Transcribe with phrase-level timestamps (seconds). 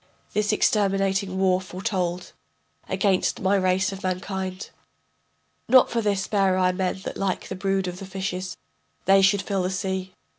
[0.33, 2.33] This exterminating war foretold
[2.89, 4.71] Against my race of mankind.
[5.69, 8.57] Not for this bare I men that like the brood of the fishes
[9.05, 10.15] They should fill the sea.